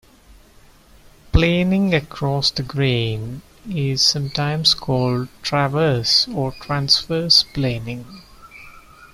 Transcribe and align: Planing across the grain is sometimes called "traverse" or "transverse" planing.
Planing 1.31 1.93
across 1.93 2.49
the 2.49 2.63
grain 2.63 3.43
is 3.69 4.01
sometimes 4.01 4.73
called 4.73 5.27
"traverse" 5.43 6.27
or 6.29 6.53
"transverse" 6.53 7.43
planing. 7.53 8.07